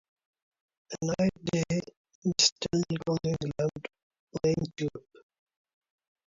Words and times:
At 0.93 0.97
night 1.03 1.31
they 1.53 1.79
distilled 2.23 2.83
alcohol 3.07 3.19
and 3.23 3.37
gambled 3.55 3.87
playing 4.41 4.65
two 4.75 4.87
up. 4.95 5.23